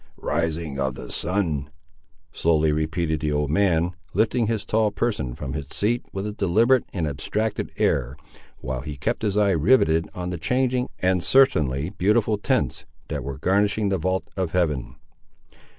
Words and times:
"Rising 0.17 0.79
of 0.79 0.95
the 0.95 1.11
sun!" 1.11 1.69
slowly 2.31 2.71
repeated 2.71 3.19
the 3.19 3.31
old 3.31 3.51
man, 3.51 3.91
lifting 4.15 4.47
his 4.47 4.65
tall 4.65 4.89
person 4.89 5.35
from 5.35 5.53
its 5.53 5.75
seat 5.75 6.03
with 6.11 6.25
a 6.25 6.31
deliberate 6.33 6.85
and 6.91 7.05
abstracted 7.05 7.71
air, 7.77 8.15
while 8.61 8.81
he 8.81 8.97
kept 8.97 9.21
his 9.21 9.37
eye 9.37 9.51
riveted 9.51 10.09
on 10.15 10.31
the 10.31 10.39
changing, 10.39 10.87
and 10.97 11.23
certainly 11.23 11.91
beautiful 11.91 12.39
tints, 12.39 12.83
that 13.09 13.23
were 13.23 13.37
garnishing 13.37 13.89
the 13.89 13.99
vault 13.99 14.27
of 14.35 14.53
Heaven. 14.53 14.95